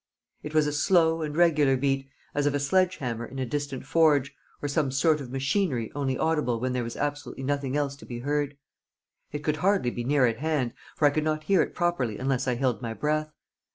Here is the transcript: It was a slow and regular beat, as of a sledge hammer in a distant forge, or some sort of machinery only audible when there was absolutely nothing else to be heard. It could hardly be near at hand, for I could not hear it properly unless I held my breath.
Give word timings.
It 0.41 0.55
was 0.55 0.65
a 0.65 0.73
slow 0.73 1.21
and 1.21 1.37
regular 1.37 1.77
beat, 1.77 2.09
as 2.33 2.47
of 2.47 2.55
a 2.55 2.59
sledge 2.59 2.95
hammer 2.97 3.23
in 3.27 3.37
a 3.37 3.45
distant 3.45 3.85
forge, 3.85 4.33
or 4.59 4.67
some 4.67 4.89
sort 4.89 5.21
of 5.21 5.29
machinery 5.29 5.91
only 5.93 6.17
audible 6.17 6.59
when 6.59 6.73
there 6.73 6.83
was 6.83 6.97
absolutely 6.97 7.43
nothing 7.43 7.77
else 7.77 7.95
to 7.97 8.05
be 8.07 8.17
heard. 8.21 8.57
It 9.31 9.43
could 9.43 9.57
hardly 9.57 9.91
be 9.91 10.03
near 10.03 10.25
at 10.25 10.37
hand, 10.39 10.73
for 10.95 11.05
I 11.05 11.11
could 11.11 11.23
not 11.23 11.43
hear 11.43 11.61
it 11.61 11.75
properly 11.75 12.17
unless 12.17 12.47
I 12.47 12.55
held 12.55 12.81
my 12.81 12.95
breath. 12.95 13.31